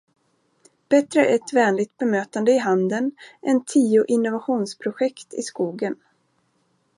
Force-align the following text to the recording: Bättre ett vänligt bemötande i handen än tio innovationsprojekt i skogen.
Bättre 0.89 1.25
ett 1.25 1.53
vänligt 1.53 1.97
bemötande 1.97 2.51
i 2.51 2.57
handen 2.57 3.11
än 3.41 3.63
tio 3.65 4.05
innovationsprojekt 4.07 5.33
i 5.33 5.41
skogen. 5.41 5.95